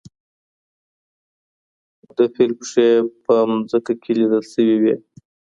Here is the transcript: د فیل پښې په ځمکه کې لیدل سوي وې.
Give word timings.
د 2.17 2.19
فیل 2.33 2.51
پښې 2.59 2.87
په 3.25 3.33
ځمکه 3.69 3.93
کې 4.01 4.11
لیدل 4.19 4.43
سوي 4.53 4.77
وې. 4.81 4.95